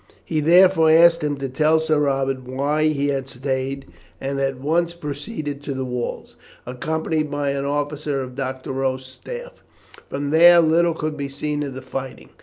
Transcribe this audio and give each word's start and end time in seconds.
He 0.25 0.39
therefore 0.39 0.89
asked 0.89 1.23
him 1.23 1.37
to 1.37 1.47
tell 1.47 1.79
Sir 1.79 1.99
Robert 1.99 2.41
why 2.41 2.85
he 2.87 3.09
had 3.09 3.27
stayed, 3.27 3.85
and 4.19 4.39
at 4.41 4.59
once 4.59 4.95
proceeded 4.95 5.61
to 5.61 5.75
the 5.75 5.85
walls, 5.85 6.35
accompanied 6.65 7.29
by 7.29 7.51
an 7.51 7.65
officer 7.65 8.19
of 8.21 8.33
Doctorow's 8.33 9.05
staff. 9.05 9.63
From 10.09 10.31
there, 10.31 10.59
little 10.59 10.95
could 10.95 11.17
be 11.17 11.29
seen 11.29 11.61
of 11.61 11.75
the 11.75 11.83
fighting. 11.83 12.29